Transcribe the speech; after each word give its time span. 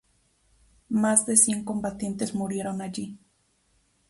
Más 0.89 1.27
de 1.27 1.37
cien 1.37 1.63
combatientes 1.63 2.33
murieron 2.33 2.81
allí. 2.81 3.19